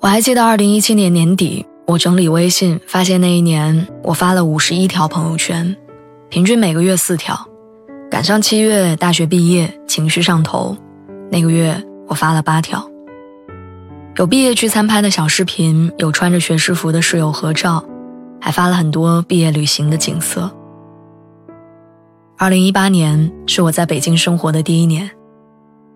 [0.00, 5.76] 我还记得二零一七年年底，我整理微信，发现那一年我发了五十一条朋友圈，
[6.28, 7.36] 平均每个月四条。
[8.08, 10.76] 赶上七月大学毕业，情绪上头，
[11.32, 12.88] 那个月我发了八条。
[14.14, 17.84] 有毕业聚餐拍的小视频，有穿着学士服的室友合照，
[18.40, 20.48] 还发了很多毕业旅行的景色。
[22.36, 25.10] 二零一八年是我在北京生活的第一年，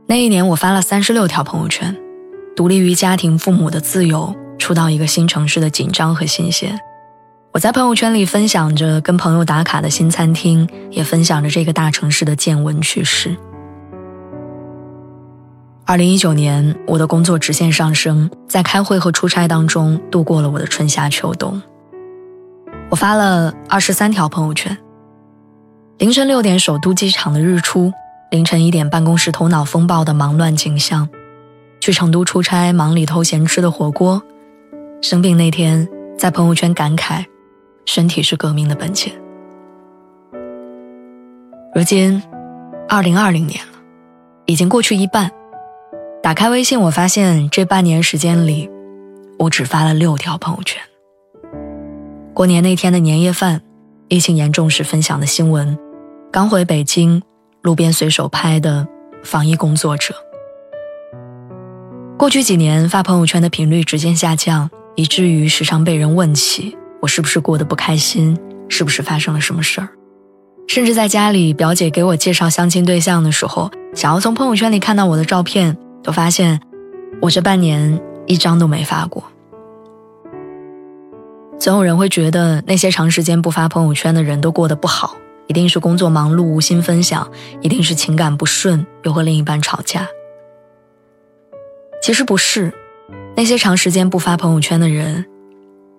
[0.09, 1.97] 那一年我发了三十六条朋友圈。
[2.55, 6.79] 独立于家庭父母的自由，初到一个新城市的紧张和新鲜。
[7.53, 13.35] 我在朋友圈里分享着跟朋友打卡的新餐厅，也分享着这个大城市的见闻趣事。
[15.87, 21.61] 二零一九年，我的工作直线上升，在开会和出差当中度过了我的春夏秋冬。
[22.91, 24.77] 我发了二十三条朋友圈。
[25.99, 27.91] 凌晨六点，首都机场的日出；
[28.31, 31.09] 凌晨一点，办公室头脑风暴的忙乱景象。
[31.83, 34.23] 去成都出差，忙里偷闲吃的火锅；
[35.03, 37.25] 生病那天，在朋友圈感慨
[37.85, 39.13] ：“身体是革命的本钱。”
[41.75, 42.23] 如今，
[42.89, 43.73] 二零二零年了，
[44.47, 45.29] 已经过去一半。
[46.23, 48.71] 打开微信，我发现这半年时间里，
[49.41, 50.81] 我只发了六条朋友圈。
[52.33, 53.61] 过年那天的年夜饭，
[54.07, 55.77] 疫情严重时分享的新闻，
[56.31, 57.21] 刚回北京，
[57.61, 58.87] 路边随手拍的
[59.25, 60.15] 防疫工作者。
[62.23, 68.39] 过去几年发朋友圈的频率直线下降，以至于时常被人问起我是不是过得不开心，
[68.69, 69.89] 是不是发生了什么事儿。
[70.69, 76.61] 甚至在家里，表姐给我介绍相亲对象的时候，想要从朋友圈里看到我的照片，都发现
[77.21, 79.25] 我这半年一张都没发过。
[81.59, 85.17] 总有人会觉得那些长时间不发朋友圈的人都过得不好，
[85.49, 87.29] 一定是工作忙碌无心分享，
[87.63, 90.07] 一定是情感不顺又和另一半吵架。
[92.03, 92.73] 其实不是，
[93.37, 95.25] 那些长时间不发朋友圈的人，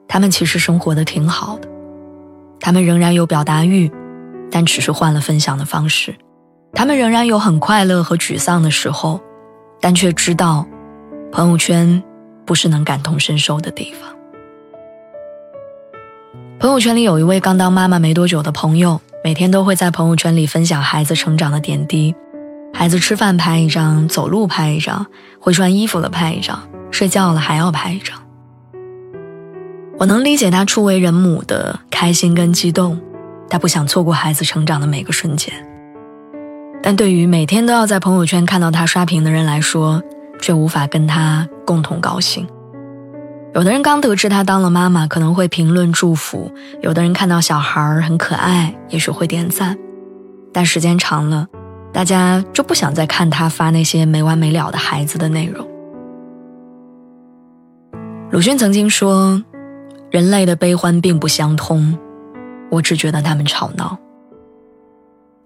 [0.06, 1.68] 他们其实生活的挺好的，
[2.59, 3.90] 他们仍然有表达欲，
[4.52, 6.12] 但只是换了分享的方式；
[6.74, 9.22] 他们仍然有很快乐和沮丧的时候，
[9.80, 10.68] 但却知道，
[11.31, 12.03] 朋友圈
[12.46, 14.14] 不是能感同身受的地方。
[16.59, 22.14] 朋友圈里有一位刚当妈妈没多久的朋友，每天都会在朋友圈里分享孩子成长的点滴。
[22.83, 25.05] 孩子吃饭拍一张，走路拍一张，
[25.39, 26.59] 会穿衣服了拍一张，
[26.91, 28.19] 睡觉了还要拍一张。
[29.97, 32.99] 我能理解他初为人母的开心跟激动，
[33.49, 35.53] 他不想错过孩子成长的每个瞬间。
[36.81, 40.03] 但对于每天都要在朋友圈看到他刷屏的人来说，
[40.41, 42.45] 却无法跟他共同高兴。
[43.55, 46.51] 有的人刚得知他当了妈妈，可能会评论祝福；
[46.81, 49.77] 有的人看到小孩很可爱，也许会点赞。
[50.51, 51.47] 但时间长了。
[51.93, 55.65] 大家就不想再看他发那些没完没了的孩子的内容。
[58.31, 59.43] 鲁迅曾经说
[60.09, 61.95] ：“人类的悲欢并不相通，
[62.71, 63.95] 我只觉得他们吵闹。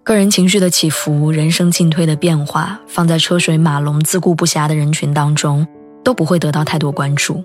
[0.03, 5.67] 个人情绪的起伏，人生进退的变化，放在车水马龙、自顾不暇的人群当中，
[6.01, 7.43] 都不会得到太多关注。”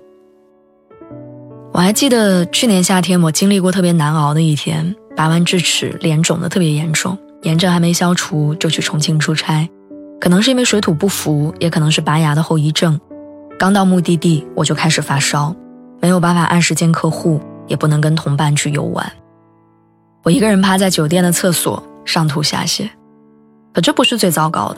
[1.73, 7.17] 我还记得去年夏天，我经历过特别难熬的一天，拔完智齿，脸肿得特别严重。
[7.43, 9.69] 炎症还没消除，就去重庆出差，
[10.19, 12.99] 可能是因为水土不服，也可能是拔牙的后遗症。
[13.59, 15.55] 刚到目的地，我就开始发烧，
[16.01, 19.11] 没有办法按时见客户，也不能跟同伴去游玩。
[20.23, 22.89] 我一个人趴在酒店的厕所，上吐下泻。
[23.73, 24.77] 可这不是最糟糕的，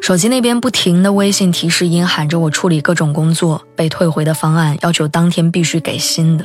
[0.00, 6.44] 手机那边不停的微信提示音喊着我处理各种工作，被退回的方案要求当天必须给新的。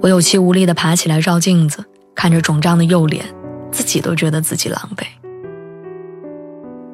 [0.00, 1.84] 我有气无力的爬起来照镜子。
[2.16, 3.24] 看着肿胀的右脸，
[3.70, 5.04] 自己都觉得自己狼狈。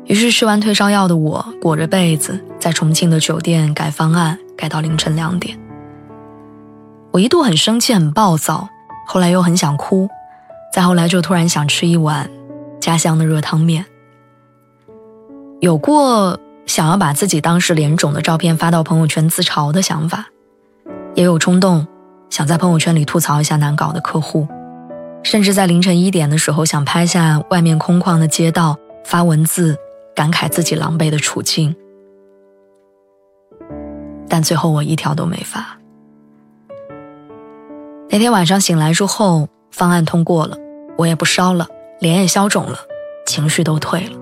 [0.07, 5.57] 于是吃完退烧药的我，裹着被子在重庆的酒店改方案，改到凌晨两点。
[7.13, 8.69] 我一度很生气、很暴躁，
[9.07, 10.09] 后来又很想哭，
[10.75, 12.29] 再后来就突然想吃一碗
[12.81, 13.87] 家乡的热汤面。
[15.61, 20.27] 有过想要把自己当时脸肿的照片发到朋友圈自嘲的想法，
[21.15, 21.87] 也有冲动
[22.29, 24.49] 想在朋友圈里吐槽一下难搞的客户。
[25.23, 29.77] 甚至在凌晨一点的时候，想拍下外面空旷的街道，发文字
[30.15, 31.75] 感慨自己狼狈的处境，
[34.29, 35.79] 但最后我一条都没发。
[38.11, 40.57] 那天晚上醒来之后，方案通过了，
[40.99, 41.67] 我也不烧了，
[42.01, 42.79] 脸也消肿了，
[43.25, 44.19] 情绪都退了。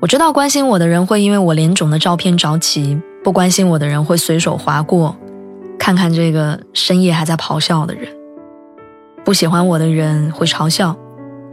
[0.00, 5.16] 我知道关心我的人会因为我脸肿的照片着急，不关心我的人会随手划过，
[5.78, 8.23] 看看这个深夜还在咆哮的人。
[9.24, 10.94] 不喜欢我的人会嘲笑，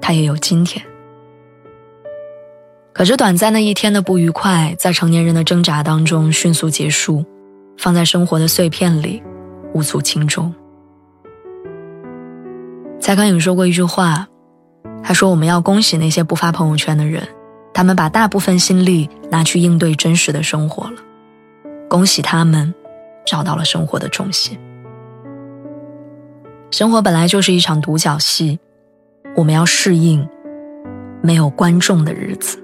[0.01, 0.85] 他也有今天。
[2.93, 7.25] 可是短暂的一天的不愉快，在成年人的挣扎当中迅速结束，
[7.77, 9.23] 放在生活的碎片里，
[9.73, 10.53] 无足轻重。
[12.99, 14.27] 蔡康永说过一句话，
[15.01, 17.25] 他说：“我们要恭喜那些不发朋友圈的人，
[17.73, 20.97] 他们把大部分心力拿去应对真实的生活了。
[21.89, 22.73] 恭喜他们，
[23.25, 24.59] 找到了生活的重心。
[26.71, 28.57] 生活本来就是一场独角戏，
[29.35, 30.25] 我们要适应
[31.21, 32.57] 没有观众的日子。”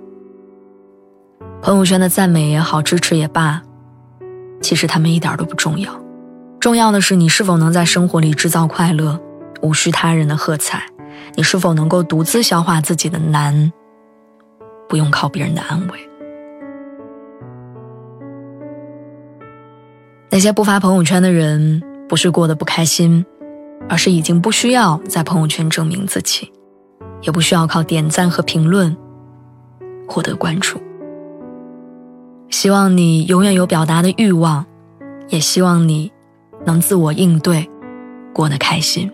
[1.61, 3.61] 朋友圈的赞美也好，支持也罢，
[4.61, 5.91] 其实他们一点都不重要。
[6.57, 9.19] 重要的是你是否能在生活里制造快乐，
[9.61, 10.79] 无需他人的喝彩；
[11.35, 13.73] 你是否能够独自消化自己的难，
[14.87, 15.99] 不用靠别人的安慰。
[20.29, 23.25] 那些不发朋友圈的人，不是过得不开心，
[23.89, 26.51] 而是已经不需要在朋友圈证明自己，
[27.21, 28.95] 也不需要靠点赞和评论
[30.07, 30.79] 获得关注。
[32.49, 34.65] 希望你永远有表达的欲望，
[35.29, 36.11] 也希望你
[36.65, 37.69] 能自我应对，
[38.33, 39.11] 过得开心。